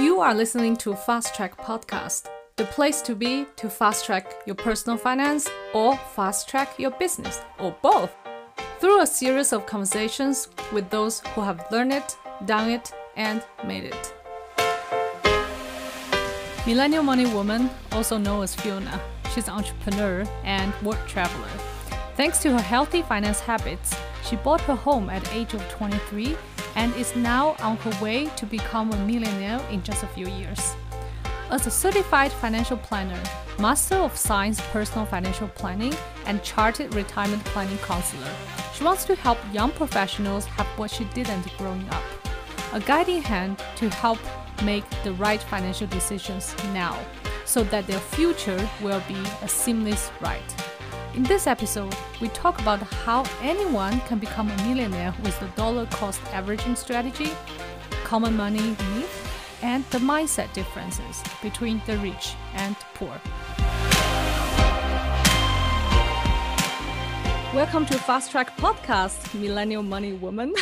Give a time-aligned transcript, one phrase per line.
[0.00, 2.26] You are listening to Fast Track Podcast,
[2.56, 7.42] the place to be to fast track your personal finance or fast track your business
[7.58, 8.10] or both.
[8.78, 12.16] Through a series of conversations with those who have learned it,
[12.46, 14.14] done it, and made it.
[16.66, 18.98] Millennial Money Woman, also known as Fiona,
[19.34, 21.52] she's an entrepreneur and work traveler.
[22.16, 23.94] Thanks to her healthy finance habits,
[24.24, 26.38] she bought her home at the age of 23
[26.76, 30.74] and is now on her way to become a millionaire in just a few years.
[31.50, 33.20] As a certified financial planner,
[33.58, 35.94] Master of Science Personal Financial Planning,
[36.26, 38.32] and Chartered Retirement Planning Counselor,
[38.72, 42.02] she wants to help young professionals have what she didn't growing up
[42.72, 44.18] a guiding hand to help
[44.64, 46.96] make the right financial decisions now
[47.44, 50.40] so that their future will be a seamless ride.
[51.12, 55.84] In this episode, we talk about how anyone can become a millionaire with the dollar
[55.86, 57.32] cost averaging strategy,
[58.04, 63.20] common money myth, and the mindset differences between the rich and poor.
[67.56, 70.54] Welcome to Fast Track Podcast, Millennial Money Woman.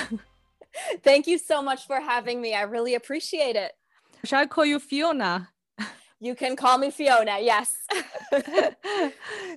[1.02, 2.54] Thank you so much for having me.
[2.54, 3.72] I really appreciate it.
[4.24, 5.50] Shall I call you Fiona?
[6.20, 7.76] You can call me Fiona, yes.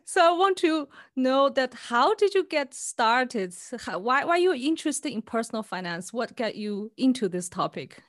[0.06, 3.56] so I want to know that how did you get started?
[3.86, 6.14] How, why, why are you interested in personal finance?
[6.14, 8.04] What got you into this topic?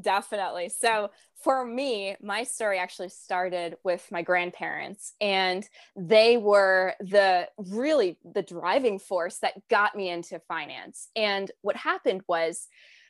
[0.00, 0.68] Definitely.
[0.68, 1.10] So
[1.42, 8.42] for me, my story actually started with my grandparents, and they were the really the
[8.42, 11.08] driving force that got me into finance.
[11.16, 12.68] And what happened was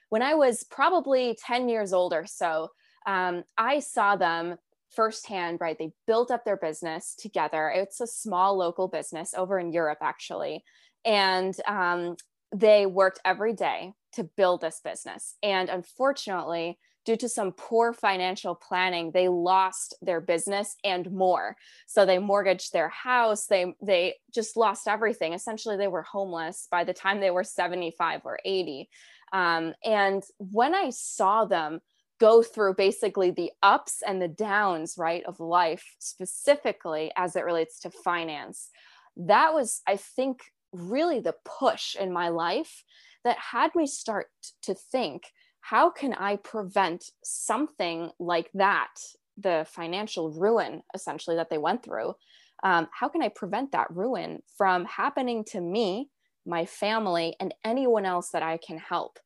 [0.08, 2.70] when I was probably 10 years old or so,
[3.06, 4.56] um, I saw them
[4.94, 5.78] firsthand, right?
[5.78, 7.72] They built up their business together.
[7.74, 10.64] It's a small local business over in Europe, actually.
[11.04, 12.16] And um,
[12.54, 15.34] they worked every day to build this business.
[15.42, 21.56] And unfortunately, due to some poor financial planning, they lost their business and more.
[21.86, 23.46] So they mortgaged their house.
[23.46, 25.32] They they just lost everything.
[25.32, 28.88] Essentially, they were homeless by the time they were 75 or 80.
[29.32, 31.80] Um, and when I saw them
[32.20, 37.78] go through basically the ups and the downs, right, of life, specifically as it relates
[37.80, 38.70] to finance.
[39.16, 40.40] That was, I think,
[40.72, 42.84] really the push in my life
[43.24, 44.26] that had me start
[44.62, 45.24] to think
[45.60, 48.94] how can I prevent something like that,
[49.36, 52.14] the financial ruin essentially that they went through?
[52.62, 56.08] Um, how can I prevent that ruin from happening to me,
[56.46, 59.18] my family, and anyone else that I can help?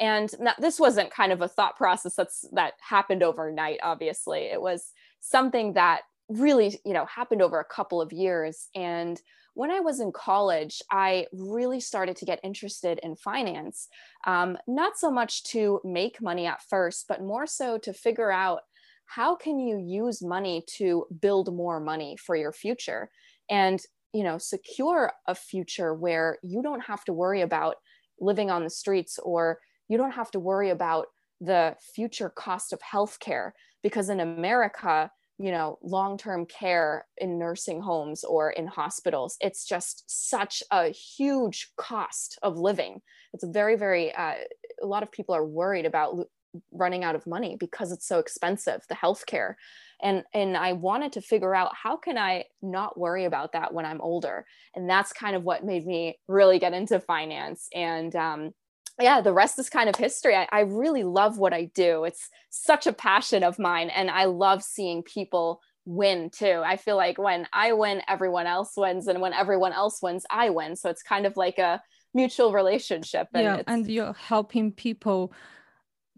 [0.00, 4.42] And this wasn't kind of a thought process that's that happened overnight obviously.
[4.42, 8.68] It was something that really you know happened over a couple of years.
[8.74, 9.20] And
[9.58, 13.88] when i was in college i really started to get interested in finance
[14.24, 18.60] um, not so much to make money at first but more so to figure out
[19.06, 23.10] how can you use money to build more money for your future
[23.50, 23.82] and
[24.12, 27.74] you know secure a future where you don't have to worry about
[28.20, 29.58] living on the streets or
[29.88, 31.06] you don't have to worry about
[31.40, 38.24] the future cost of healthcare because in America, you know, long-term care in nursing homes
[38.24, 43.00] or in hospitals, it's just such a huge cost of living.
[43.32, 44.34] It's a very, very uh,
[44.82, 46.26] a lot of people are worried about
[46.72, 49.54] running out of money because it's so expensive, the healthcare.
[50.02, 53.84] And and I wanted to figure out how can I not worry about that when
[53.84, 54.46] I'm older.
[54.74, 57.68] And that's kind of what made me really get into finance.
[57.74, 58.52] And um,
[59.00, 60.34] yeah, the rest is kind of history.
[60.34, 62.04] I, I really love what I do.
[62.04, 63.90] It's such a passion of mine.
[63.90, 66.62] And I love seeing people win too.
[66.64, 69.06] I feel like when I win, everyone else wins.
[69.06, 70.76] And when everyone else wins, I win.
[70.76, 71.80] So it's kind of like a
[72.12, 73.28] mutual relationship.
[73.32, 73.62] And yeah.
[73.66, 75.32] And you're helping people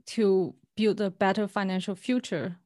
[0.06, 2.56] to build a better financial future.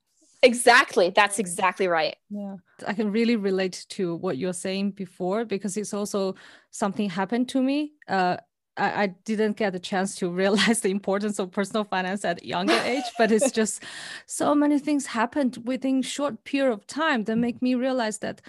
[0.43, 1.11] Exactly.
[1.11, 2.17] That's exactly right.
[2.31, 2.57] Yeah.
[2.87, 6.35] I can really relate to what you're saying before because it's also
[6.71, 7.93] something happened to me.
[8.07, 8.37] Uh,
[8.77, 12.73] I, I didn't get a chance to realize the importance of personal finance at younger
[12.85, 13.83] age, but it's just
[14.27, 18.41] so many things happened within short period of time that make me realize that,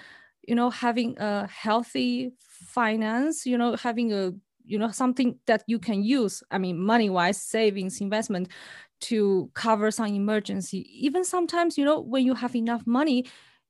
[0.48, 4.34] you know, having a healthy finance, you know, having a
[4.68, 8.48] you know something that you can use i mean money wise savings investment
[9.02, 10.88] to cover some emergency.
[11.06, 13.26] Even sometimes you know when you have enough money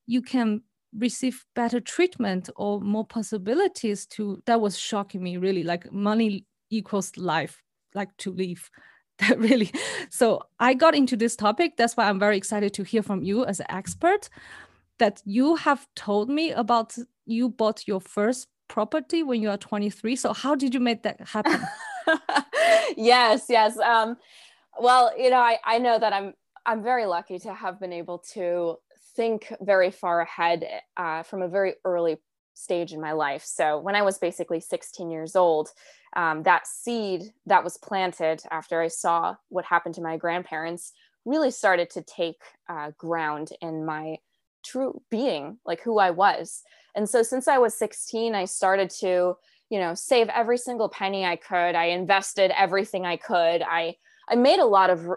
[0.07, 0.61] you can
[0.97, 7.15] receive better treatment or more possibilities to that was shocking me really like money equals
[7.17, 7.61] life
[7.93, 8.69] like to live.
[9.19, 9.71] That really
[10.09, 11.77] so i got into this topic.
[11.77, 14.27] That's why i'm very excited to hear from you as an expert
[14.99, 20.17] that you have told me about you bought your first property when you are 23
[20.17, 21.61] so how did you make that happen?
[22.97, 24.17] Yes yes um
[24.77, 26.33] well you know I, I know that i'm
[26.65, 28.77] I'm very lucky to have been able to
[29.15, 30.65] think very far ahead
[30.97, 32.17] uh, from a very early
[32.53, 33.43] stage in my life.
[33.45, 35.69] So when I was basically 16 years old,
[36.15, 40.93] um, that seed that was planted after I saw what happened to my grandparents
[41.25, 44.17] really started to take uh, ground in my
[44.63, 46.63] true being, like who I was.
[46.95, 49.35] And so since I was 16, I started to,
[49.69, 51.75] you know, save every single penny I could.
[51.75, 53.61] I invested everything I could.
[53.61, 53.95] I
[54.27, 55.07] I made a lot of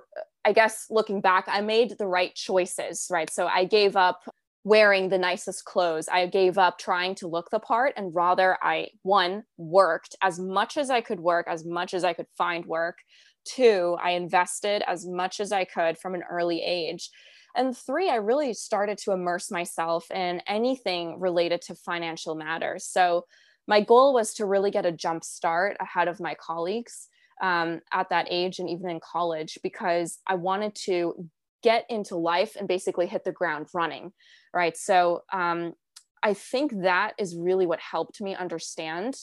[0.45, 3.31] I guess looking back, I made the right choices, right?
[3.31, 4.23] So I gave up
[4.65, 6.09] wearing the nicest clothes.
[6.09, 10.77] I gave up trying to look the part and rather I one worked as much
[10.77, 12.99] as I could work, as much as I could find work.
[13.45, 17.11] Two, I invested as much as I could from an early age.
[17.57, 22.85] And three, I really started to immerse myself in anything related to financial matters.
[22.85, 23.25] So
[23.67, 27.09] my goal was to really get a jump start ahead of my colleagues
[27.41, 31.29] um, at that age and even in college because I wanted to
[31.63, 34.13] get into life and basically hit the ground running,
[34.55, 34.77] right?
[34.77, 35.73] So um,
[36.23, 39.17] I think that is really what helped me understand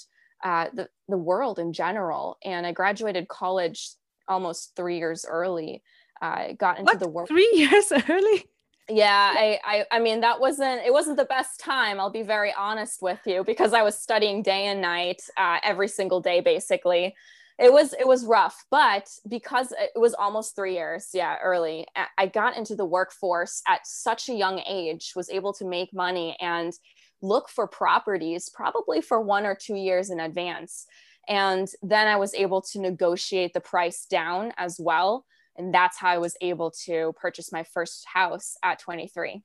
[0.43, 2.37] uh, the, the world in general.
[2.43, 3.91] And I graduated college
[4.27, 5.81] almost three years early.
[6.21, 6.99] I uh, got into what?
[6.99, 8.45] the work three years early.
[8.87, 11.99] Yeah, I, I I mean that wasn't it wasn't the best time.
[11.99, 15.87] I'll be very honest with you because I was studying day and night uh, every
[15.87, 17.15] single day basically
[17.57, 21.85] it was it was rough but because it was almost three years yeah early
[22.17, 26.35] i got into the workforce at such a young age was able to make money
[26.41, 26.73] and
[27.21, 30.85] look for properties probably for one or two years in advance.
[31.27, 35.25] And then i was able to negotiate the price down as well.
[35.57, 39.43] And that's how i was able to purchase my first house at 23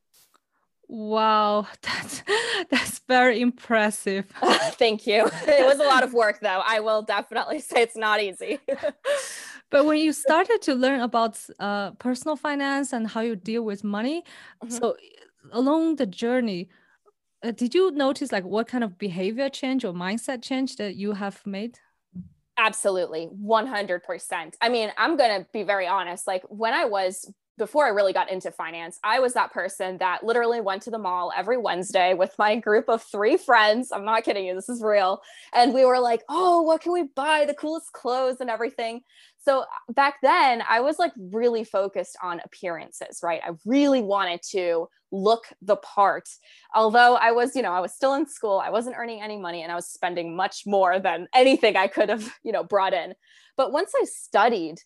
[0.92, 2.24] Wow, that's
[2.68, 4.24] that's very impressive.
[4.72, 5.30] Thank you.
[5.46, 6.62] It was a lot of work though.
[6.66, 8.58] I will definitely say it's not easy.
[9.70, 13.84] but when you started to learn about uh, personal finance and how you deal with
[13.84, 14.24] money,
[14.64, 14.74] mm-hmm.
[14.74, 14.96] so
[15.52, 16.68] along the journey,
[17.44, 21.12] uh, did you notice like what kind of behavior change or mindset change that you
[21.12, 21.78] have made?
[22.58, 24.54] Absolutely, 100%.
[24.60, 26.26] I mean, I'm going to be very honest.
[26.26, 30.24] Like when I was before I really got into finance, I was that person that
[30.24, 33.92] literally went to the mall every Wednesday with my group of three friends.
[33.92, 35.20] I'm not kidding you, this is real.
[35.52, 37.44] And we were like, oh, what can we buy?
[37.44, 39.02] The coolest clothes and everything.
[39.44, 43.42] So uh, back then, I was like really focused on appearances, right?
[43.44, 46.30] I really wanted to look the part.
[46.74, 49.62] Although I was, you know, I was still in school, I wasn't earning any money
[49.62, 53.12] and I was spending much more than anything I could have, you know, brought in.
[53.58, 54.78] But once I studied,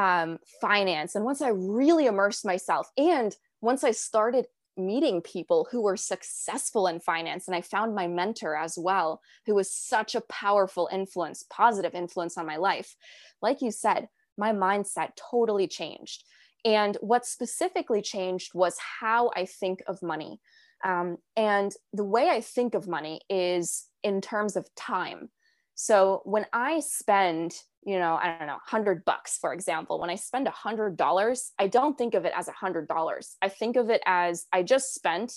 [0.00, 1.14] um, finance.
[1.14, 6.86] And once I really immersed myself, and once I started meeting people who were successful
[6.86, 11.44] in finance, and I found my mentor as well, who was such a powerful influence,
[11.50, 12.96] positive influence on my life.
[13.42, 14.08] Like you said,
[14.38, 16.24] my mindset totally changed.
[16.64, 20.40] And what specifically changed was how I think of money.
[20.82, 25.28] Um, and the way I think of money is in terms of time.
[25.74, 27.52] So when I spend
[27.84, 31.52] you know, I don't know, hundred bucks, for example, when I spend a hundred dollars,
[31.58, 33.36] I don't think of it as a hundred dollars.
[33.40, 35.32] I think of it as I just spent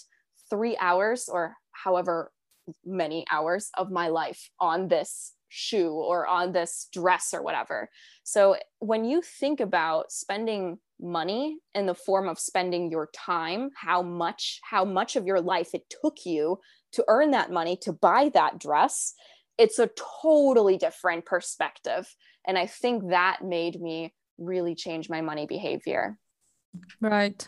[0.49, 2.31] three hours or however
[2.85, 7.89] many hours of my life on this shoe or on this dress or whatever.
[8.23, 14.01] So when you think about spending money in the form of spending your time, how
[14.01, 16.59] much, how much of your life it took you
[16.93, 19.13] to earn that money to buy that dress,
[19.57, 19.89] it's a
[20.23, 22.07] totally different perspective
[22.45, 26.17] and I think that made me really change my money behavior.
[26.99, 27.47] Right.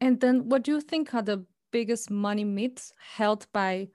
[0.00, 3.88] And then what do you think are the biggest money myths held by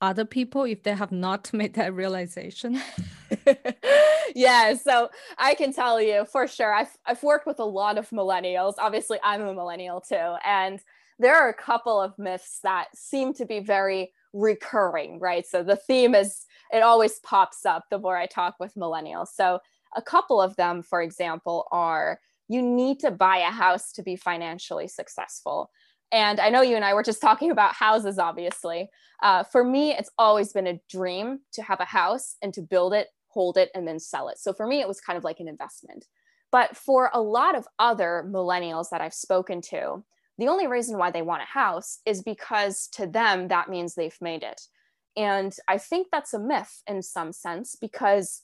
[0.00, 2.80] other people if they have not made that realization?
[4.34, 6.72] yeah, so I can tell you for sure.
[6.72, 8.74] I've, I've worked with a lot of millennials.
[8.78, 10.36] Obviously, I'm a millennial too.
[10.44, 10.80] And
[11.18, 15.46] there are a couple of myths that seem to be very recurring, right?
[15.46, 19.28] So the theme is it always pops up the more I talk with millennials.
[19.34, 19.60] So
[19.94, 24.16] a couple of them, for example, are you need to buy a house to be
[24.16, 25.70] financially successful.
[26.12, 28.88] And I know you and I were just talking about houses, obviously.
[29.22, 32.92] Uh, for me, it's always been a dream to have a house and to build
[32.92, 34.38] it, hold it, and then sell it.
[34.38, 36.06] So for me, it was kind of like an investment.
[36.52, 40.04] But for a lot of other millennials that I've spoken to,
[40.38, 44.18] the only reason why they want a house is because to them, that means they've
[44.20, 44.60] made it.
[45.16, 48.42] And I think that's a myth in some sense because,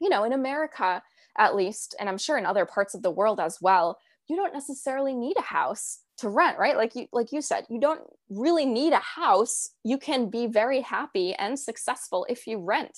[0.00, 1.02] you know, in America,
[1.38, 4.54] at least, and I'm sure in other parts of the world as well, you don't
[4.54, 6.76] necessarily need a house to rent right?
[6.76, 9.70] Like you like you said you don't really need a house.
[9.84, 12.96] You can be very happy and successful if you rent.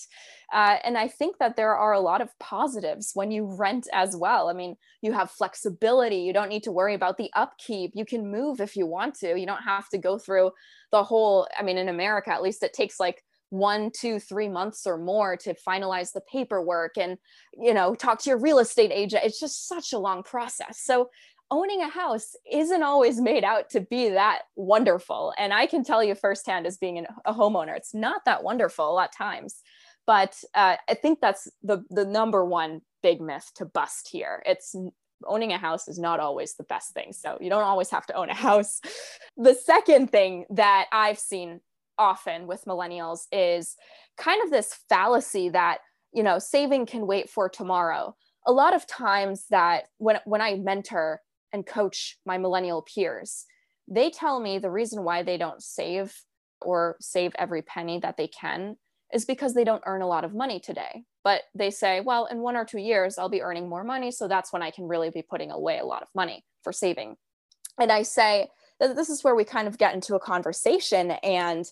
[0.53, 4.17] Uh, and i think that there are a lot of positives when you rent as
[4.17, 4.49] well.
[4.49, 6.17] I mean you have flexibility.
[6.17, 7.93] You don't need to worry about the upkeep.
[7.95, 9.39] You can move if you want to.
[9.39, 10.51] You don't have to go through
[10.91, 14.87] the whole i mean in america at least it takes like one two three months
[14.87, 17.19] or more to finalize the paperwork and
[17.55, 19.25] you know talk to your real estate agent.
[19.27, 20.81] It's just such a long process.
[20.81, 21.11] So
[21.53, 25.35] owning a house isn't always made out to be that wonderful.
[25.37, 28.95] And I can tell you firsthand as being a homeowner, it's not that wonderful a
[28.95, 29.61] lot of times.
[30.07, 34.43] But uh, I think that's the, the number one big myth to bust here.
[34.47, 34.75] It's
[35.27, 37.13] owning a house is not always the best thing.
[37.13, 38.81] So you don't always have to own a house.
[39.39, 41.61] The second thing that I've seen
[41.99, 43.77] often with millennials is
[44.19, 45.79] kind of this fallacy that,
[46.13, 48.15] you know, saving can wait for tomorrow.
[48.47, 53.45] A lot of times that when when I mentor and coach my millennial peers,
[53.89, 56.15] they tell me the reason why they don't save
[56.61, 58.77] or save every penny that they can
[59.13, 61.05] is because they don't earn a lot of money today.
[61.25, 64.11] But they say, well, in one or two years, I'll be earning more money.
[64.11, 67.17] So that's when I can really be putting away a lot of money for saving.
[67.79, 68.49] And I say
[68.81, 71.13] this is where we kind of get into a conversation.
[71.23, 71.65] And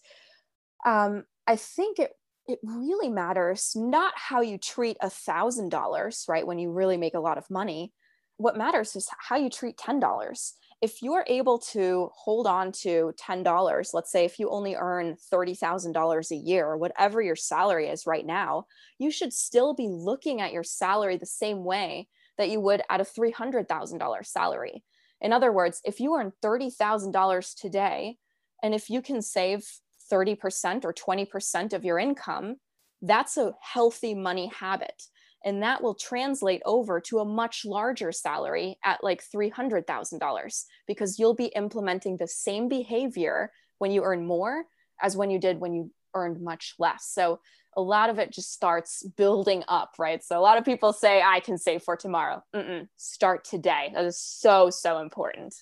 [0.84, 2.12] um, I think it
[2.46, 7.14] it really matters not how you treat a thousand dollars right when you really make
[7.14, 7.92] a lot of money
[8.40, 13.94] what matters is how you treat $10 if you're able to hold on to $10
[13.94, 18.24] let's say if you only earn $30000 a year or whatever your salary is right
[18.24, 18.64] now
[18.98, 23.02] you should still be looking at your salary the same way that you would at
[23.02, 24.82] a $300000 salary.
[25.20, 28.16] In other words if you earn $30000 today
[28.62, 29.68] and if you can save
[30.10, 32.56] 30% or 20% of your income
[33.02, 35.02] that's a healthy money habit
[35.44, 41.34] and that will translate over to a much larger salary at like $300,000 because you'll
[41.34, 44.64] be implementing the same behavior when you earn more
[45.00, 47.06] as when you did when you earned much less.
[47.10, 47.40] So
[47.76, 50.22] a lot of it just starts building up, right?
[50.22, 52.42] So a lot of people say, I can save for tomorrow.
[52.54, 53.90] Mm-mm, start today.
[53.94, 55.54] That is so, so important.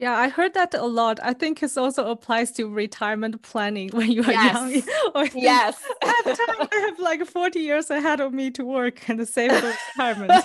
[0.00, 1.20] Yeah, I heard that a lot.
[1.22, 4.86] I think it also applies to retirement planning when you are yes.
[5.14, 5.30] young.
[5.34, 5.82] yes.
[6.02, 9.52] I have, time, I have like 40 years ahead of me to work and save
[9.52, 10.44] for retirement.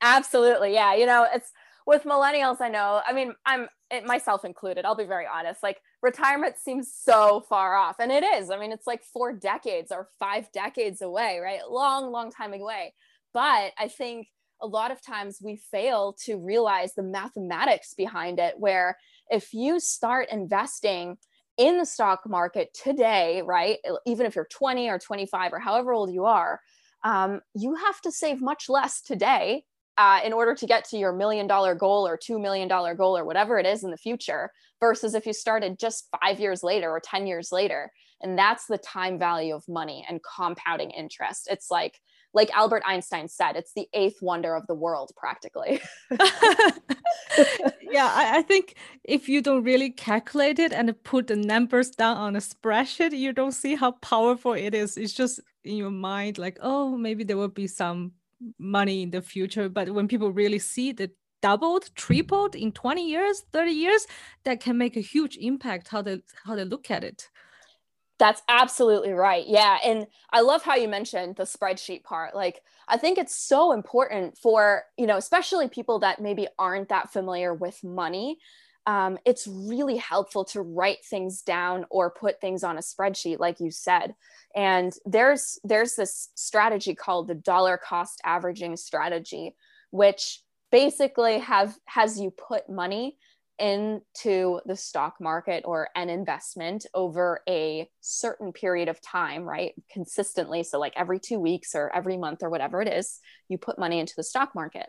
[0.00, 0.74] Absolutely.
[0.74, 0.94] Yeah.
[0.94, 1.52] You know, it's
[1.86, 4.84] with millennials, I know, I mean, I'm it, myself included.
[4.84, 5.62] I'll be very honest.
[5.62, 7.96] Like retirement seems so far off.
[8.00, 8.50] And it is.
[8.50, 11.60] I mean, it's like four decades or five decades away, right?
[11.68, 12.94] Long, long time away.
[13.34, 14.28] But I think
[14.62, 18.96] a lot of times we fail to realize the mathematics behind it where
[19.30, 21.18] if you start investing
[21.58, 26.12] in the stock market today right even if you're 20 or 25 or however old
[26.12, 26.60] you are
[27.04, 29.64] um, you have to save much less today
[29.98, 33.16] uh, in order to get to your million dollar goal or two million dollar goal
[33.16, 34.50] or whatever it is in the future
[34.80, 37.92] versus if you started just five years later or 10 years later.
[38.22, 41.48] And that's the time value of money and compounding interest.
[41.50, 42.00] It's like
[42.34, 45.80] like Albert Einstein said, it's the eighth wonder of the world, practically.
[47.90, 52.16] yeah, I, I, think if you don't really calculate it and put the numbers down
[52.16, 54.96] on a spreadsheet, you don't see how powerful it is.
[54.96, 58.12] It's just in your mind, like, oh, maybe there will be some
[58.58, 59.68] money in the future.
[59.68, 61.10] But when people really see the
[61.42, 64.06] doubled, tripled in 20 years, 30 years,
[64.44, 67.28] that can make a huge impact how they how they look at it.
[68.22, 69.44] That's absolutely right.
[69.48, 69.78] Yeah.
[69.84, 72.36] And I love how you mentioned the spreadsheet part.
[72.36, 77.12] Like, I think it's so important for, you know, especially people that maybe aren't that
[77.12, 78.38] familiar with money.
[78.86, 83.58] Um, it's really helpful to write things down or put things on a spreadsheet, like
[83.58, 84.14] you said.
[84.54, 89.56] And there's there's this strategy called the dollar cost averaging strategy,
[89.90, 93.16] which basically have has you put money
[93.62, 99.72] into the stock market or an investment over a certain period of time, right?
[99.90, 100.64] Consistently.
[100.64, 104.00] So, like every two weeks or every month or whatever it is, you put money
[104.00, 104.88] into the stock market.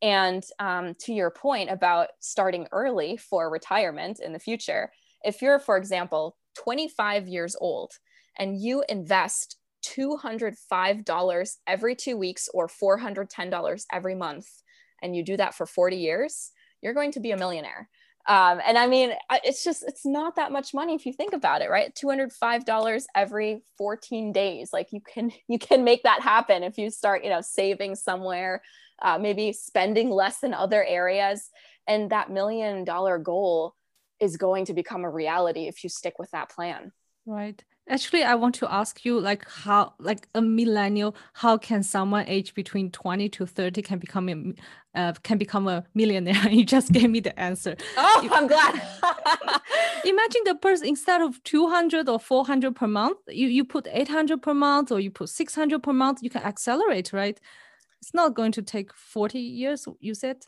[0.00, 4.90] And um, to your point about starting early for retirement in the future,
[5.22, 7.92] if you're, for example, 25 years old
[8.38, 14.46] and you invest $205 every two weeks or $410 every month,
[15.02, 17.88] and you do that for 40 years, you're going to be a millionaire.
[18.26, 19.12] Um, and I mean,
[19.44, 21.94] it's just, it's not that much money if you think about it, right?
[21.94, 24.72] $205 every 14 days.
[24.72, 28.62] Like you can, you can make that happen if you start, you know, saving somewhere,
[29.02, 31.50] uh, maybe spending less in other areas.
[31.86, 33.74] And that million dollar goal
[34.20, 36.92] is going to become a reality if you stick with that plan.
[37.26, 37.62] Right.
[37.86, 42.54] Actually, I want to ask you, like, how, like a millennial, how can someone aged
[42.54, 46.48] between twenty to thirty can become a, uh, can become a millionaire?
[46.50, 47.76] you just gave me the answer.
[47.98, 48.74] Oh, I'm glad.
[50.04, 53.86] imagine the person instead of two hundred or four hundred per month, you you put
[53.90, 56.22] eight hundred per month or you put six hundred per month.
[56.22, 57.38] You can accelerate, right?
[58.00, 59.86] It's not going to take forty years.
[60.00, 60.46] You said.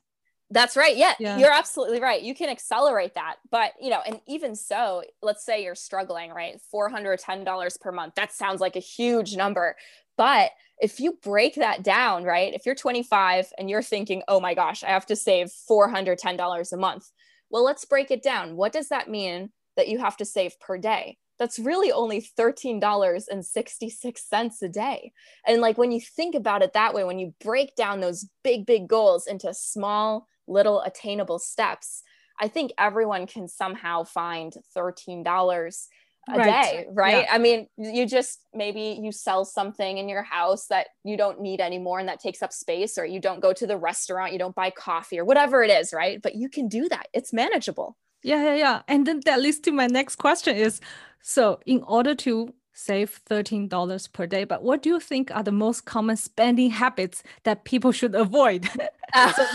[0.51, 0.97] That's right.
[0.97, 2.23] Yeah, yeah, you're absolutely right.
[2.23, 3.37] You can accelerate that.
[3.51, 6.61] But, you know, and even so, let's say you're struggling, right?
[6.73, 8.15] $410 per month.
[8.15, 9.75] That sounds like a huge number.
[10.17, 12.55] But if you break that down, right?
[12.55, 16.77] If you're 25 and you're thinking, oh my gosh, I have to save $410 a
[16.77, 17.11] month.
[17.51, 18.57] Well, let's break it down.
[18.57, 21.19] What does that mean that you have to save per day?
[21.39, 25.13] That's really only $13.66 a day.
[25.47, 28.65] And like when you think about it that way, when you break down those big,
[28.65, 32.03] big goals into small, little attainable steps,
[32.41, 35.87] I think everyone can somehow find $13
[36.29, 36.47] a right.
[36.47, 37.25] day, right?
[37.25, 37.35] Yeah.
[37.35, 41.61] I mean, you just maybe you sell something in your house that you don't need
[41.61, 44.55] anymore and that takes up space, or you don't go to the restaurant, you don't
[44.55, 46.21] buy coffee or whatever it is, right?
[46.21, 47.09] But you can do that.
[47.13, 47.97] It's manageable.
[48.23, 48.83] Yeah, yeah, yeah.
[48.89, 50.81] And then that leads to my next question is
[51.23, 54.45] so in order to save $13 per day.
[54.45, 58.69] But what do you think are the most common spending habits that people should avoid?
[59.15, 59.45] so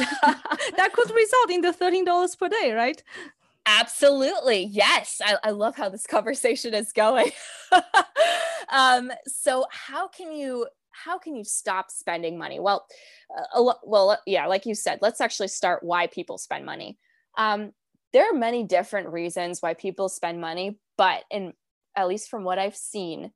[0.77, 3.01] that could result in the $13 per day, right?
[3.65, 4.63] Absolutely.
[4.63, 5.21] Yes.
[5.23, 7.31] I, I love how this conversation is going.
[8.71, 12.59] um, so how can you how can you stop spending money?
[12.59, 12.85] Well,
[13.55, 16.97] uh, well, yeah, like you said, let's actually start why people spend money.
[17.37, 17.71] Um,
[18.13, 21.53] there are many different reasons why people spend money, but in
[21.95, 23.31] at least from what I've seen,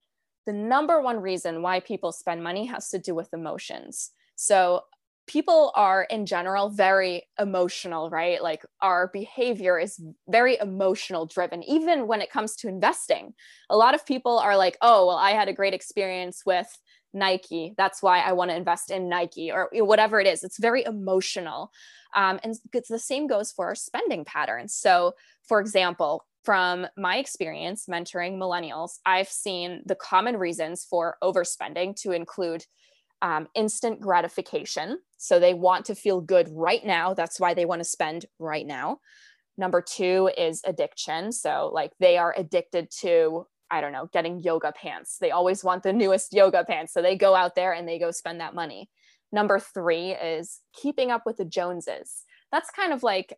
[0.45, 4.11] the number one reason why people spend money has to do with emotions.
[4.35, 4.81] So
[5.27, 8.41] people are in general very emotional, right?
[8.41, 13.33] Like our behavior is very emotional driven, even when it comes to investing.
[13.69, 16.67] A lot of people are like, oh, well, I had a great experience with
[17.13, 17.73] Nike.
[17.77, 20.43] That's why I want to invest in Nike or whatever it is.
[20.43, 21.71] It's very emotional.
[22.15, 22.55] Um, and
[22.89, 24.73] the same goes for our spending patterns.
[24.73, 25.13] So,
[25.47, 32.11] for example, from my experience mentoring millennials, I've seen the common reasons for overspending to
[32.11, 32.65] include
[33.21, 34.99] um, instant gratification.
[35.17, 37.13] So they want to feel good right now.
[37.13, 38.99] That's why they want to spend right now.
[39.57, 41.31] Number two is addiction.
[41.31, 45.17] So, like, they are addicted to, I don't know, getting yoga pants.
[45.19, 46.93] They always want the newest yoga pants.
[46.93, 48.89] So they go out there and they go spend that money.
[49.31, 52.23] Number three is keeping up with the Joneses.
[52.51, 53.37] That's kind of like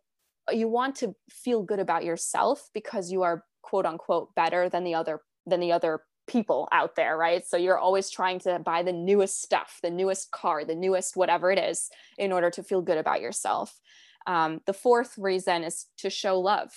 [0.51, 4.95] you want to feel good about yourself because you are quote unquote better than the
[4.95, 8.91] other than the other people out there right so you're always trying to buy the
[8.91, 12.97] newest stuff the newest car the newest whatever it is in order to feel good
[12.97, 13.79] about yourself
[14.27, 16.71] um, the fourth reason is to show love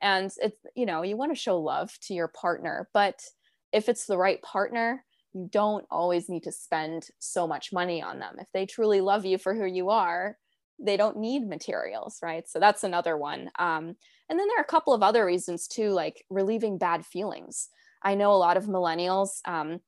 [0.00, 3.22] and it's you know you want to show love to your partner but
[3.72, 8.18] if it's the right partner you don't always need to spend so much money on
[8.18, 10.36] them if they truly love you for who you are
[10.78, 12.48] they don't need materials, right?
[12.48, 13.50] So that's another one.
[13.58, 13.96] Um,
[14.28, 17.68] and then there are a couple of other reasons too, like relieving bad feelings.
[18.04, 19.80] I know a lot of millennials, um,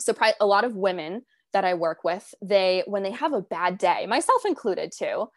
[0.00, 3.78] so a lot of women that I work with, they when they have a bad
[3.78, 5.28] day, myself included too,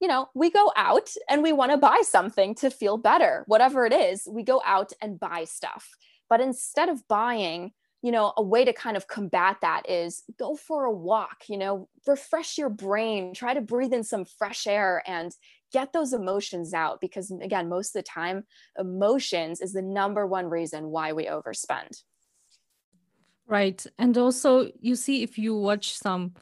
[0.00, 3.86] you know, we go out and we want to buy something to feel better, whatever
[3.86, 5.88] it is, we go out and buy stuff.
[6.28, 7.72] But instead of buying
[8.04, 11.56] you know, a way to kind of combat that is go for a walk, you
[11.56, 15.32] know, refresh your brain, try to breathe in some fresh air and
[15.74, 18.44] get those emotions out because again, most of the time
[18.78, 22.02] emotions is the number one reason why we overspend.
[23.46, 23.84] Right.
[23.98, 26.34] And also you see if you watch some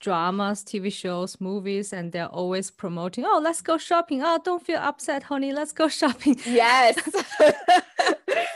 [0.00, 4.22] dramas, TV shows, movies, and they're always promoting, oh, let's go shopping.
[4.24, 5.52] Oh, don't feel upset, honey.
[5.52, 6.36] Let's go shopping.
[6.44, 6.98] Yes.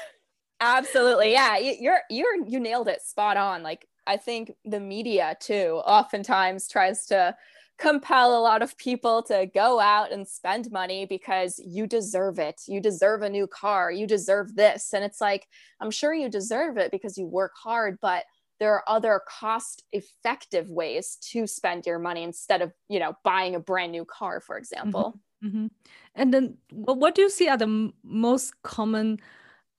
[0.61, 1.31] Absolutely.
[1.33, 1.59] Yeah.
[1.59, 3.63] You're, you're, you nailed it spot on.
[3.63, 7.37] Like, I think the media too oftentimes tries to
[7.79, 12.63] compel a lot of people to go out and spend money because you deserve it.
[12.69, 13.91] You deserve a new car.
[13.91, 14.93] You deserve this.
[14.93, 15.47] And it's like,
[15.81, 18.25] I'm sure you deserve it because you work hard, but
[18.61, 23.57] there are other cost effective ways to spend your money instead of, you know, buying
[23.57, 25.19] a brand new car, for example.
[25.43, 25.49] Mm-hmm.
[25.49, 25.67] Mm-hmm.
[26.15, 29.19] And then what do you see are the most common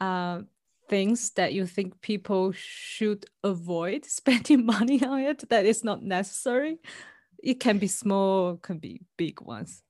[0.02, 0.42] uh,
[0.90, 6.80] things that you think people should avoid spending money on it that is not necessary?
[7.46, 9.84] It can be small, can be big ones.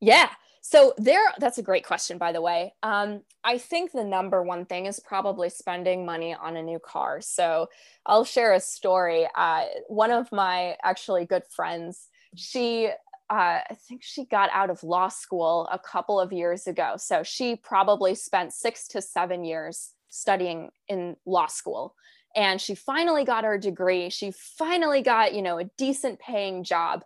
[0.00, 0.30] Yeah.
[0.62, 2.72] So there, that's a great question, by the way.
[2.82, 7.20] Um, I think the number one thing is probably spending money on a new car.
[7.20, 7.68] So
[8.06, 9.28] I'll share a story.
[9.36, 12.90] Uh, one of my actually good friends, she
[13.30, 16.94] uh, I think she got out of law school a couple of years ago.
[16.98, 21.94] So she probably spent six to seven years studying in law school
[22.34, 24.10] and she finally got her degree.
[24.10, 27.04] She finally got you know a decent paying job.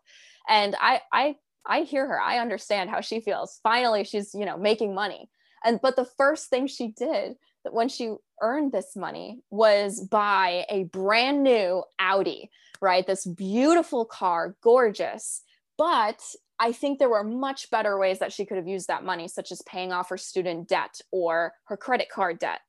[0.49, 1.37] And i i
[1.67, 2.21] i hear her.
[2.21, 3.61] I understand how she feels.
[3.63, 5.31] Finally she's you know making money.
[5.65, 10.67] And but the first thing she did that when she earned this money was buy
[10.69, 13.07] a brand new audi right?
[13.07, 15.43] This beautiful car gorgeous.
[15.79, 16.21] But
[16.59, 19.53] I think there were much better ways that she could have used that money, such
[19.53, 22.61] as paying off her student debt or her credit card debt.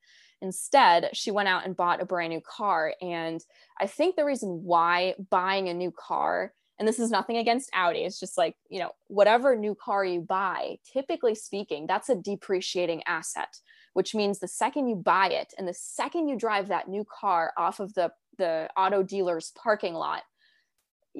[0.41, 2.93] Instead, she went out and bought a brand new car.
[3.01, 3.43] And
[3.79, 8.03] I think the reason why buying a new car, and this is nothing against Audi,
[8.03, 13.01] it's just like, you know, whatever new car you buy, typically speaking, that's a depreciating
[13.07, 13.57] asset,
[13.93, 17.51] which means the second you buy it and the second you drive that new car
[17.57, 20.21] off of the, the auto dealer's parking lot,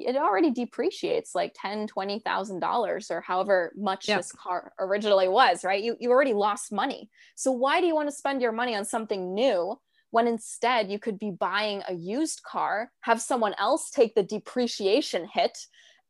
[0.06, 5.64] it already depreciates like ten, twenty thousand dollars or however much this car originally was,
[5.64, 5.82] right?
[5.82, 7.10] You you already lost money.
[7.34, 9.78] So why do you want to spend your money on something new
[10.10, 15.28] when instead you could be buying a used car, have someone else take the depreciation
[15.32, 15.58] hit,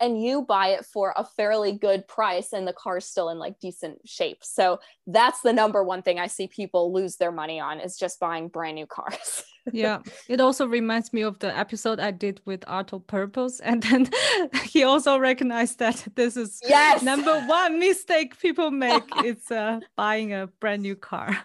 [0.01, 3.59] and you buy it for a fairly good price and the car's still in like
[3.59, 4.39] decent shape.
[4.43, 8.21] So that's the number one thing I see people lose their money on is just
[8.21, 9.45] buying brand new cars.
[9.73, 10.01] yeah.
[10.29, 13.61] It also reminds me of the episode I did with Arthur Purpose.
[13.69, 14.09] And then
[14.65, 17.03] he also recognized that this is yes.
[17.03, 19.03] number one mistake people make.
[19.17, 21.37] it's uh, buying a brand new car.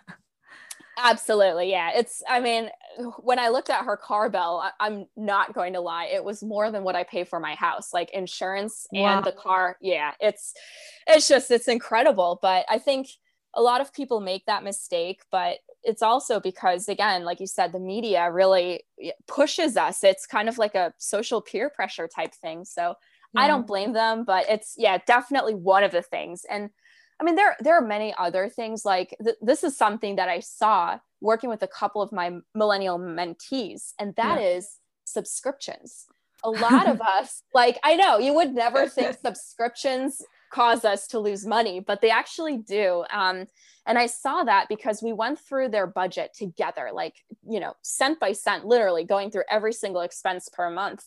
[0.97, 1.71] Absolutely.
[1.71, 1.91] Yeah.
[1.95, 2.69] It's, I mean,
[3.17, 6.05] when I looked at her car bill, I, am not going to lie.
[6.05, 9.17] It was more than what I pay for my house, like insurance wow.
[9.17, 9.77] and the car.
[9.81, 10.11] Yeah.
[10.19, 10.53] It's,
[11.07, 12.37] it's just, it's incredible.
[12.41, 13.07] But I think
[13.55, 17.71] a lot of people make that mistake, but it's also because, again, like you said,
[17.71, 18.83] the media really
[19.27, 20.03] pushes us.
[20.03, 22.65] It's kind of like a social peer pressure type thing.
[22.65, 22.95] So
[23.33, 23.41] yeah.
[23.41, 26.45] I don't blame them, but it's, yeah, definitely one of the things.
[26.49, 26.69] And
[27.23, 28.83] I mean, there there are many other things.
[28.83, 32.99] Like th- this is something that I saw working with a couple of my millennial
[32.99, 34.47] mentees, and that yeah.
[34.47, 36.05] is subscriptions.
[36.43, 41.19] A lot of us, like I know you would never think subscriptions cause us to
[41.19, 43.05] lose money, but they actually do.
[43.09, 43.47] Um,
[43.85, 47.15] and I saw that because we went through their budget together, like,
[47.47, 51.05] you know, cent by cent, literally going through every single expense per month.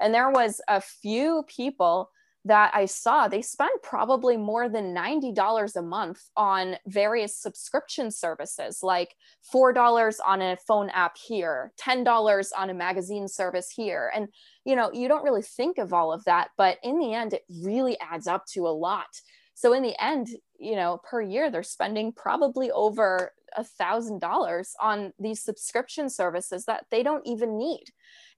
[0.00, 2.10] And there was a few people
[2.44, 8.80] that I saw, they spend probably more than $90 a month on various subscription services,
[8.82, 9.14] like
[9.52, 14.10] $4 on a phone app here, $10 on a magazine service here.
[14.14, 14.28] And,
[14.64, 17.42] you know, you don't really think of all of that, but in the end, it
[17.62, 19.20] really adds up to a lot.
[19.54, 20.28] So in the end,
[20.60, 26.64] you know, per year, they're spending probably over a thousand dollars on these subscription services
[26.66, 27.86] that they don't even need.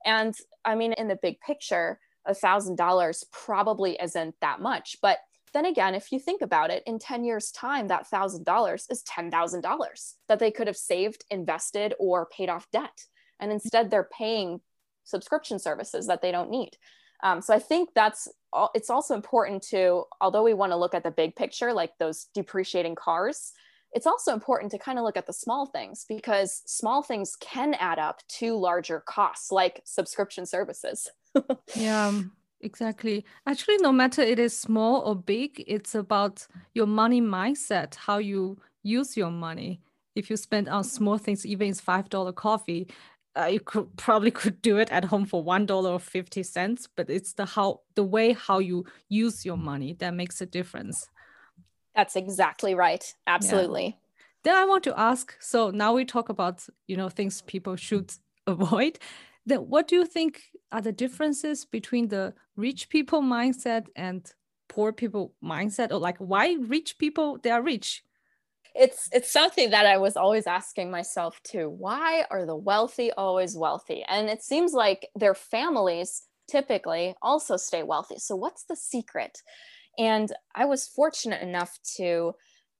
[0.03, 0.35] And
[0.65, 4.97] I mean, in the big picture, a thousand dollars probably isn't that much.
[5.01, 5.19] But
[5.53, 9.03] then again, if you think about it, in 10 years' time, that thousand dollars is
[9.03, 13.05] $10,000 that they could have saved, invested, or paid off debt.
[13.39, 14.61] And instead, they're paying
[15.03, 16.77] subscription services that they don't need.
[17.23, 18.27] Um, so I think that's
[18.75, 22.27] it's also important to, although we want to look at the big picture, like those
[22.33, 23.53] depreciating cars,
[23.93, 27.73] it's also important to kind of look at the small things because small things can
[27.75, 31.09] add up to larger costs, like subscription services.
[31.75, 32.11] Yeah
[32.61, 33.25] exactly.
[33.45, 38.57] Actually no matter it is small or big it's about your money mindset how you
[38.83, 39.81] use your money.
[40.15, 42.87] If you spend on small things even it's five dollar coffee
[43.39, 46.87] uh, you could probably could do it at home for one dollar or 50 cents
[46.95, 51.09] but it's the how the way how you use your money that makes a difference.
[51.95, 53.13] That's exactly right.
[53.27, 53.85] Absolutely.
[53.85, 53.91] Yeah.
[54.43, 58.11] then i want to ask so now we talk about you know things people should
[58.47, 58.97] avoid
[59.45, 64.31] then what do you think are the differences between the rich people mindset and
[64.69, 65.91] poor people mindset?
[65.91, 68.03] Or like why rich people they are rich?
[68.73, 71.69] It's it's something that i was always asking myself too.
[71.69, 74.03] Why are the wealthy always wealthy?
[74.07, 78.17] And it seems like their families typically also stay wealthy.
[78.17, 79.37] So what's the secret?
[79.97, 82.33] And i was fortunate enough to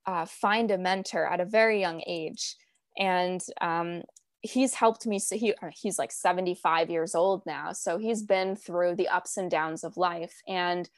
[0.06, 2.56] uh, find a mentor at a very young age.
[2.98, 4.04] And um,
[4.42, 8.56] he's helped me so he uh, he's like 75 years old now so he's been
[8.56, 10.90] through the ups and downs of life and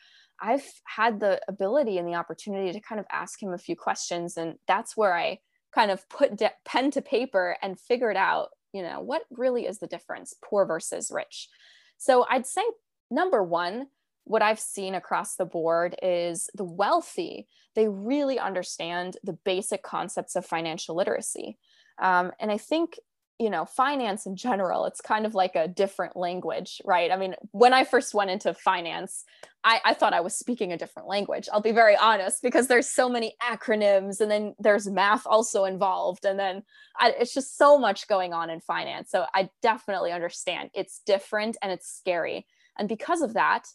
[0.42, 4.38] i've had the ability and the opportunity to kind of ask him a few questions
[4.38, 5.40] and that's where i
[5.74, 9.80] kind of put de- pen to paper and figured out you know what really is
[9.80, 11.50] the difference poor versus rich
[11.98, 12.64] so i'd say
[13.12, 13.88] number one
[14.26, 20.36] what I've seen across the board is the wealthy, they really understand the basic concepts
[20.36, 21.58] of financial literacy.
[22.02, 23.00] Um, and I think
[23.39, 27.12] you know, finance in general, it's kind of like a different language, right?
[27.12, 29.26] I mean, when I first went into finance,
[29.63, 31.50] I, I thought I was speaking a different language.
[31.52, 36.26] I'll be very honest because there's so many acronyms and then there's math also involved.
[36.26, 36.63] And then
[37.00, 39.10] I, it's just so much going on in finance.
[39.10, 42.46] So I definitely understand it's different and it's scary.
[42.78, 43.67] And because of that,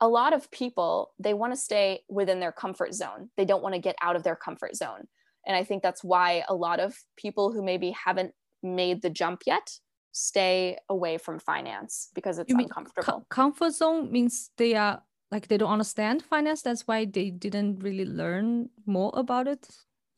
[0.00, 3.30] a lot of people, they want to stay within their comfort zone.
[3.36, 5.06] They don't want to get out of their comfort zone.
[5.46, 8.32] And I think that's why a lot of people who maybe haven't
[8.62, 9.78] made the jump yet
[10.12, 13.04] stay away from finance because it's uncomfortable.
[13.04, 16.62] Com- comfort zone means they are like they don't understand finance.
[16.62, 19.68] That's why they didn't really learn more about it.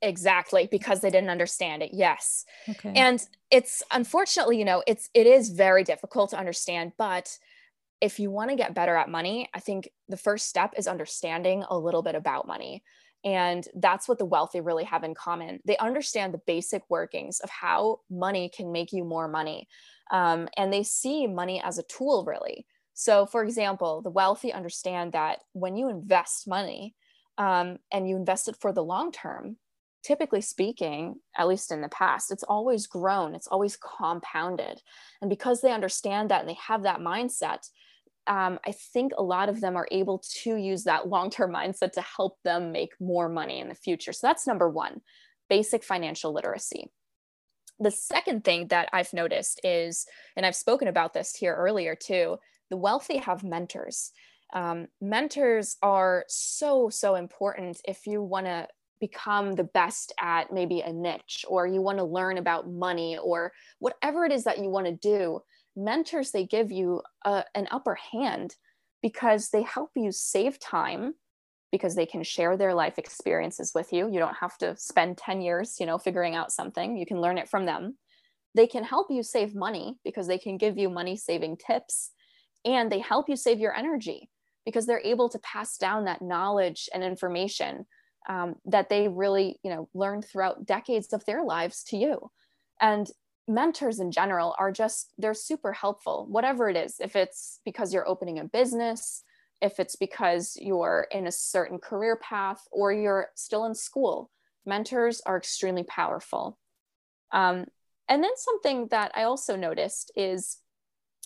[0.00, 1.90] Exactly, because they didn't understand it.
[1.92, 2.44] Yes.
[2.68, 2.92] Okay.
[2.96, 7.38] And it's unfortunately, you know, it's it is very difficult to understand, but
[8.00, 11.64] if you want to get better at money, I think the first step is understanding
[11.68, 12.82] a little bit about money.
[13.24, 15.60] And that's what the wealthy really have in common.
[15.64, 19.68] They understand the basic workings of how money can make you more money.
[20.10, 22.66] Um, and they see money as a tool, really.
[22.94, 26.94] So, for example, the wealthy understand that when you invest money
[27.38, 29.56] um, and you invest it for the long term,
[30.02, 34.80] typically speaking, at least in the past, it's always grown, it's always compounded.
[35.20, 37.68] And because they understand that and they have that mindset,
[38.26, 41.92] um, I think a lot of them are able to use that long term mindset
[41.92, 44.12] to help them make more money in the future.
[44.12, 45.00] So that's number one
[45.48, 46.90] basic financial literacy.
[47.78, 50.06] The second thing that I've noticed is,
[50.36, 52.38] and I've spoken about this here earlier too,
[52.70, 54.12] the wealthy have mentors.
[54.54, 58.68] Um, mentors are so, so important if you want to
[59.00, 63.52] become the best at maybe a niche or you want to learn about money or
[63.80, 65.40] whatever it is that you want to do
[65.76, 68.54] mentors they give you a, an upper hand
[69.02, 71.14] because they help you save time
[71.70, 74.10] because they can share their life experiences with you.
[74.12, 76.96] You don't have to spend 10 years you know figuring out something.
[76.96, 77.96] You can learn it from them.
[78.54, 82.10] They can help you save money because they can give you money saving tips
[82.64, 84.28] and they help you save your energy
[84.64, 87.86] because they're able to pass down that knowledge and information
[88.28, 92.30] um, that they really you know learned throughout decades of their lives to you.
[92.80, 93.08] And
[93.48, 96.96] mentors in general are just they're super helpful whatever it is.
[97.00, 99.24] If it's because you're opening a business
[99.62, 104.30] if it's because you're in a certain career path or you're still in school
[104.66, 106.58] mentors are extremely powerful.
[107.32, 107.66] Um,
[108.08, 110.58] and then something that i also noticed is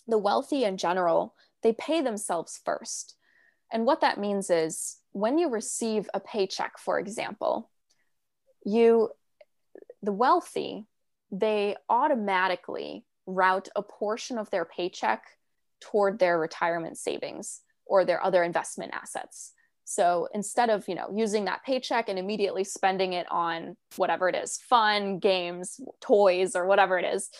[0.07, 3.17] the wealthy in general they pay themselves first.
[3.73, 7.71] And what that means is when you receive a paycheck for example
[8.65, 9.11] you
[10.03, 10.87] the wealthy
[11.31, 15.25] they automatically route a portion of their paycheck
[15.81, 19.53] toward their retirement savings or their other investment assets.
[19.85, 24.35] So instead of, you know, using that paycheck and immediately spending it on whatever it
[24.35, 27.31] is, fun, games, toys or whatever it is,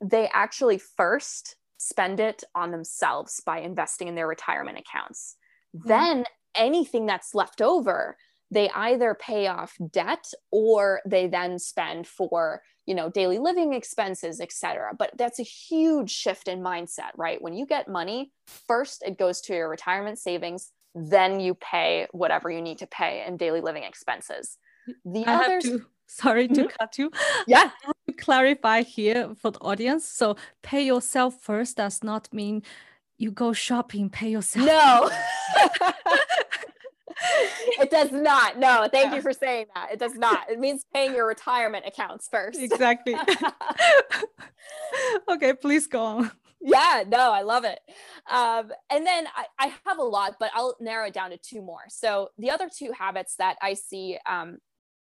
[0.00, 5.36] they actually first spend it on themselves by investing in their retirement accounts.
[5.76, 5.88] Mm-hmm.
[5.88, 8.16] Then anything that's left over,
[8.52, 14.40] they either pay off debt or they then spend for you know daily living expenses
[14.40, 17.40] etc but that's a huge shift in mindset right?
[17.40, 18.32] When you get money
[18.68, 23.24] first it goes to your retirement savings then you pay whatever you need to pay
[23.26, 24.58] in daily living expenses.
[25.04, 26.76] The I others to, sorry to mm-hmm.
[26.78, 27.10] cut you.
[27.46, 27.70] Yeah.
[28.08, 30.04] To clarify here for the audience.
[30.04, 32.62] So pay yourself first does not mean
[33.18, 34.66] you go shopping pay yourself.
[34.66, 35.10] No
[37.80, 38.58] it does not.
[38.58, 39.16] No, thank yeah.
[39.16, 39.92] you for saying that.
[39.92, 40.50] It does not.
[40.50, 42.58] It means paying your retirement accounts first.
[42.60, 43.14] Exactly.
[45.30, 46.30] okay, please go on.
[46.60, 47.80] Yeah, no, I love it.
[48.30, 51.62] Um, and then I, I, have a lot, but I'll narrow it down to two
[51.62, 51.84] more.
[51.88, 54.58] So the other two habits that I see, um,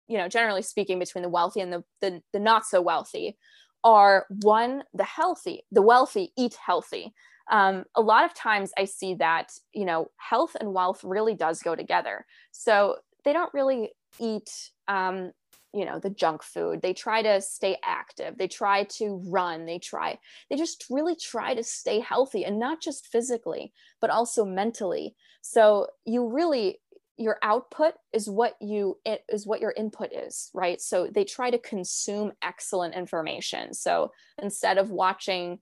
[0.08, 3.36] you know, generally speaking, between the wealthy and the, the, the not so wealthy
[3.84, 7.14] are one, the healthy, the wealthy eat healthy
[7.50, 11.62] um, a lot of times I see that, you know, health and wealth really does
[11.62, 12.26] go together.
[12.52, 15.32] So they don't really eat, um,
[15.72, 16.80] you know, the junk food.
[16.82, 18.38] They try to stay active.
[18.38, 19.66] They try to run.
[19.66, 24.44] They try, they just really try to stay healthy and not just physically, but also
[24.44, 25.16] mentally.
[25.42, 26.80] So you really,
[27.16, 31.58] your output is what you is what your input is right so they try to
[31.58, 34.10] consume excellent information so
[34.42, 35.60] instead of watching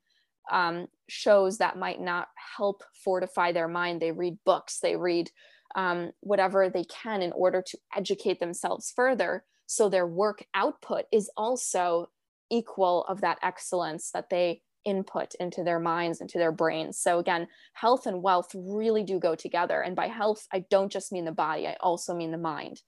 [0.50, 4.00] um, shows that might not help fortify their mind.
[4.00, 5.30] They read books, they read
[5.74, 9.44] um, whatever they can in order to educate themselves further.
[9.66, 12.10] So their work output is also
[12.50, 16.98] equal of that excellence that they input into their minds, into their brains.
[16.98, 19.80] So again, health and wealth really do go together.
[19.80, 22.82] And by health, I don't just mean the body, I also mean the mind.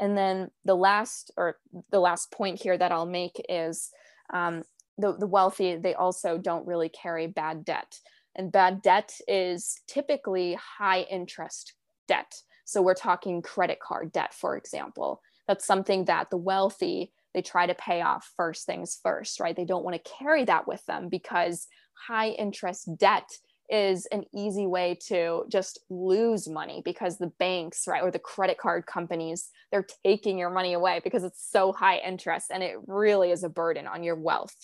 [0.00, 1.58] And then the last or
[1.90, 3.90] the last point here that I'll make is
[4.32, 4.62] um,
[4.98, 7.98] the, the wealthy, they also don't really carry bad debt.
[8.36, 11.74] And bad debt is typically high interest
[12.08, 12.34] debt.
[12.64, 15.20] So we're talking credit card debt, for example.
[15.46, 19.54] That's something that the wealthy, they try to pay off first things first, right?
[19.54, 21.66] They don't want to carry that with them because
[22.08, 23.28] high interest debt
[23.70, 28.58] is an easy way to just lose money because the banks, right, or the credit
[28.58, 33.30] card companies, they're taking your money away because it's so high interest and it really
[33.30, 34.54] is a burden on your wealth.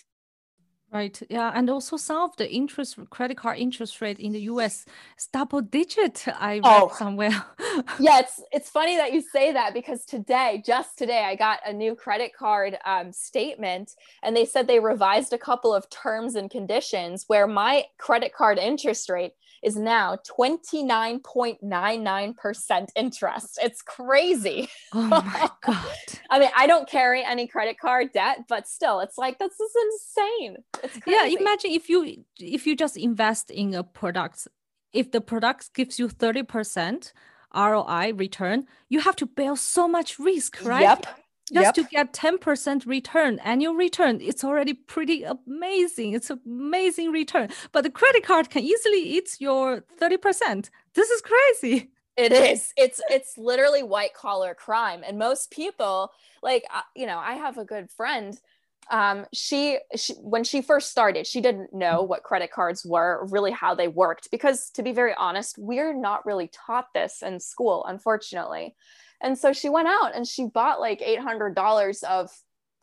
[0.92, 1.22] Right.
[1.30, 1.52] Yeah.
[1.54, 5.60] And also some of the interest credit card interest rate in the US is double
[5.60, 6.26] digit.
[6.26, 6.92] I read oh.
[6.96, 7.30] somewhere.
[8.00, 11.72] yeah, it's it's funny that you say that because today, just today, I got a
[11.72, 16.50] new credit card um, statement and they said they revised a couple of terms and
[16.50, 23.58] conditions where my credit card interest rate is now 29.99% interest.
[23.62, 24.68] It's crazy.
[24.92, 25.86] Oh my God.
[26.30, 29.72] I mean, I don't carry any credit card debt, but still, it's like, this is
[29.84, 30.56] insane.
[30.82, 31.32] It's crazy.
[31.32, 31.40] Yeah.
[31.40, 34.48] Imagine if you, if you just invest in a product,
[34.92, 37.12] if the product gives you 30%
[37.54, 40.82] ROI return, you have to bear so much risk, right?
[40.82, 41.06] Yep
[41.50, 41.74] just yep.
[41.74, 46.12] to get 10% return annual return it's already pretty amazing.
[46.12, 47.48] It's amazing return.
[47.72, 51.90] But the credit card can easily eat your 30% this is crazy.
[52.16, 52.72] It is.
[52.76, 55.02] It's it's literally white collar crime.
[55.06, 58.38] And most people like uh, you know i have a good friend
[58.90, 63.52] um, she, she when she first started she didn't know what credit cards were really
[63.52, 64.30] how they worked.
[64.32, 68.74] Because to be very honest we're not really taught this in school unfortunately
[69.22, 72.30] and so she went out and she bought like $800 of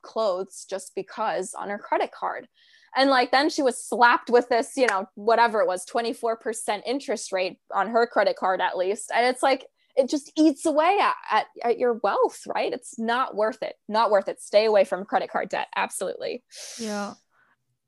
[0.01, 2.47] clothes just because on her credit card.
[2.95, 7.31] And like then she was slapped with this, you know, whatever it was, 24% interest
[7.31, 9.11] rate on her credit card at least.
[9.13, 12.71] And it's like, it just eats away at, at, at, your wealth, right?
[12.71, 13.73] It's not worth it.
[13.89, 14.39] Not worth it.
[14.39, 15.67] Stay away from credit card debt.
[15.75, 16.43] Absolutely.
[16.79, 17.15] Yeah.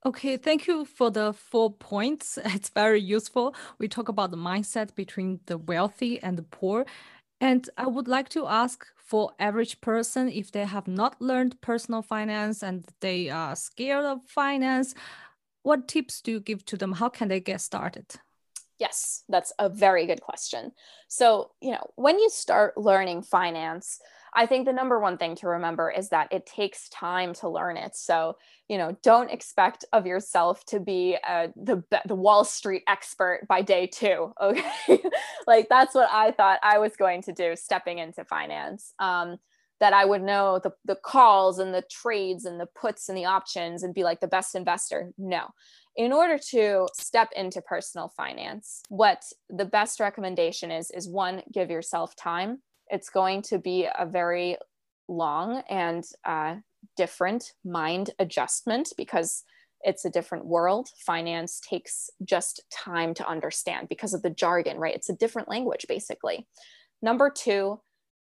[0.06, 2.40] Okay, thank you for the four points.
[2.46, 3.54] It's very useful.
[3.78, 6.86] We talk about the mindset between the wealthy and the poor.
[7.42, 12.02] And I would like to ask for average person if they have not learned personal
[12.02, 14.94] finance and they are scared of finance,
[15.64, 16.94] what tips do you give to them?
[16.94, 18.06] How can they get started?
[18.78, 20.72] Yes, that's a very good question.
[21.08, 24.00] So, you know, when you start learning finance,
[24.34, 27.78] I think the number one thing to remember is that it takes time to learn
[27.78, 27.96] it.
[27.96, 28.38] So,
[28.68, 33.62] you know, don't expect of yourself to be uh, the the Wall Street expert by
[33.62, 34.34] day two.
[34.42, 35.00] Okay,
[35.46, 38.94] like that's what I thought I was going to do stepping into finance.
[38.98, 39.38] Um,
[39.80, 43.26] that I would know the the calls and the trades and the puts and the
[43.26, 45.12] options and be like the best investor.
[45.18, 45.48] No.
[45.96, 51.70] In order to step into personal finance, what the best recommendation is is one, give
[51.70, 54.58] yourself time it's going to be a very
[55.08, 56.56] long and uh,
[56.96, 59.44] different mind adjustment because
[59.82, 60.90] it's a different world.
[61.06, 64.96] Finance takes just time to understand because of the jargon, right?
[64.96, 66.48] It's a different language, basically.
[67.02, 67.80] Number two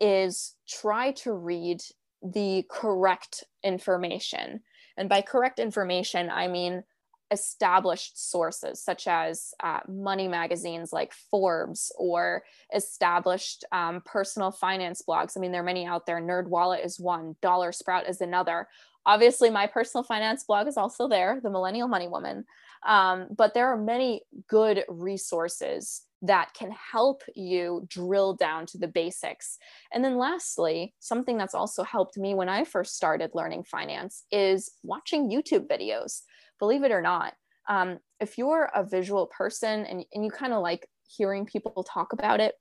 [0.00, 1.80] is try to read
[2.22, 4.60] the correct information.
[4.96, 6.84] And by correct information, I mean
[7.30, 12.42] established sources such as uh, money magazines like Forbes or
[12.74, 15.36] established um, personal finance blogs.
[15.36, 16.20] I mean, there are many out there.
[16.20, 18.68] NerdWallet is one, Dollar Sprout is another.
[19.06, 22.44] Obviously, my personal finance blog is also there, The Millennial Money Woman.
[22.86, 28.88] Um, but there are many good resources that can help you drill down to the
[28.88, 29.58] basics.
[29.92, 34.72] And then, lastly, something that's also helped me when I first started learning finance is
[34.82, 36.22] watching YouTube videos
[36.60, 37.34] believe it or not,
[37.68, 42.12] um, if you're a visual person and, and you kind of like hearing people talk
[42.12, 42.54] about it,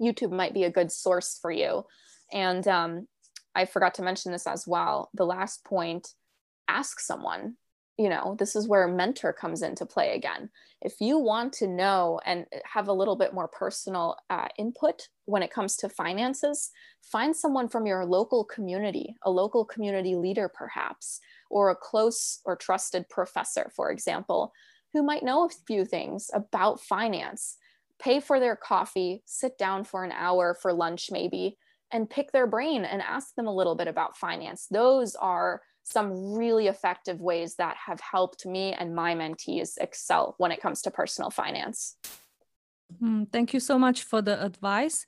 [0.00, 1.84] YouTube might be a good source for you.
[2.32, 3.08] And um,
[3.54, 5.10] I forgot to mention this as well.
[5.14, 6.08] The last point
[6.68, 7.56] ask someone.
[7.98, 10.48] You know, this is where a mentor comes into play again.
[10.80, 15.42] If you want to know and have a little bit more personal uh, input when
[15.42, 16.70] it comes to finances,
[17.02, 21.20] find someone from your local community, a local community leader, perhaps,
[21.52, 24.52] or a close or trusted professor, for example,
[24.92, 27.58] who might know a few things about finance.
[28.00, 31.58] Pay for their coffee, sit down for an hour for lunch, maybe,
[31.92, 34.66] and pick their brain and ask them a little bit about finance.
[34.70, 40.52] Those are some really effective ways that have helped me and my mentees excel when
[40.52, 41.96] it comes to personal finance.
[43.02, 45.06] Mm, thank you so much for the advice.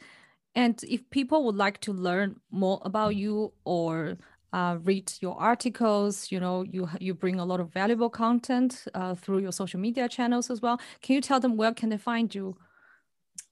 [0.54, 4.18] And if people would like to learn more about you or
[4.54, 9.14] uh, read your articles you know you you bring a lot of valuable content uh,
[9.14, 12.34] through your social media channels as well can you tell them where can they find
[12.34, 12.56] you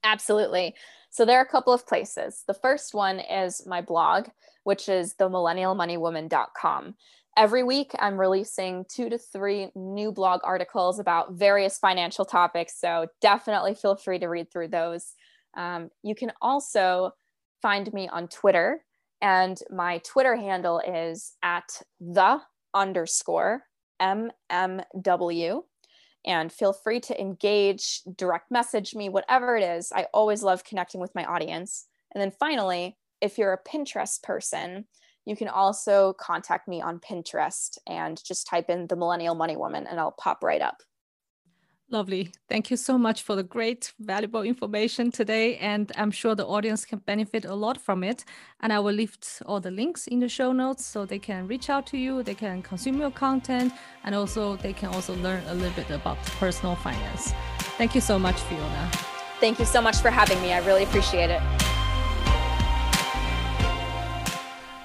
[0.03, 0.73] absolutely
[1.09, 4.27] so there are a couple of places the first one is my blog
[4.63, 6.95] which is the millennialmoneywoman.com
[7.35, 12.79] every week I'm releasing two to three new blog articles about various financial topics.
[12.79, 15.13] So definitely feel free to read through those.
[15.55, 17.11] Um, you can also
[17.61, 18.83] find me on Twitter,
[19.23, 22.41] and my Twitter handle is at the
[22.73, 23.63] underscore
[24.01, 25.61] MMW.
[26.25, 29.91] And feel free to engage, direct message me, whatever it is.
[29.93, 31.85] I always love connecting with my audience.
[32.13, 34.85] And then finally, if you're a Pinterest person,
[35.25, 39.87] you can also contact me on Pinterest and just type in the Millennial Money Woman
[39.87, 40.83] and I'll pop right up.
[41.93, 42.31] Lovely.
[42.49, 45.57] Thank you so much for the great, valuable information today.
[45.57, 48.25] And I'm sure the audience can benefit a lot from it.
[48.61, 49.15] And I will leave
[49.45, 52.33] all the links in the show notes so they can reach out to you, they
[52.33, 53.73] can consume your content,
[54.03, 57.31] and also they can also learn a little bit about personal finance.
[57.77, 58.89] Thank you so much, Fiona.
[59.39, 60.51] Thank you so much for having me.
[60.51, 61.41] I really appreciate it.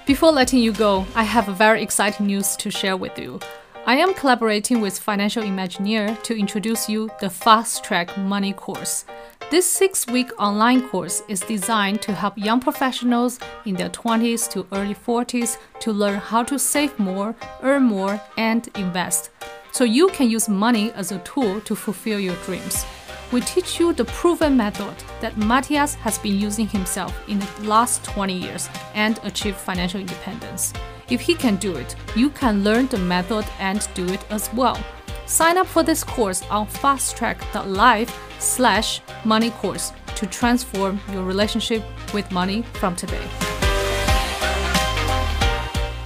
[0.04, 3.40] Before letting you go, I have a very exciting news to share with you.
[3.88, 9.06] I am collaborating with Financial Imagineer to introduce you the Fast Track Money course.
[9.50, 14.66] This six week online course is designed to help young professionals in their 20s to
[14.72, 19.30] early 40s to learn how to save more, earn more, and invest.
[19.72, 22.84] So you can use money as a tool to fulfill your dreams
[23.30, 28.02] we teach you the proven method that Matthias has been using himself in the last
[28.04, 30.72] 20 years and achieve financial independence.
[31.10, 34.78] If he can do it, you can learn the method and do it as well.
[35.26, 41.82] Sign up for this course on fasttrack.live slash money course to transform your relationship
[42.12, 43.24] with money from today.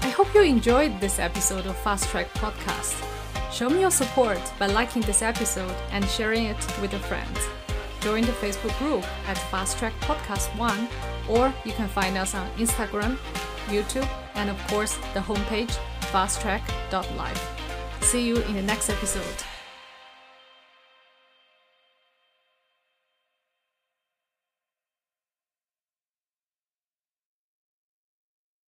[0.02, 2.94] I hope you enjoyed this episode of Fast Track Podcast.
[3.52, 7.38] Show me your support by liking this episode and sharing it with your friends.
[8.00, 10.88] Join the Facebook group at Fast Track Podcast 1,
[11.28, 13.16] or you can find us on Instagram,
[13.66, 15.76] YouTube, and of course the homepage
[16.12, 17.40] fasttrack.live.
[18.00, 19.44] See you in the next episode.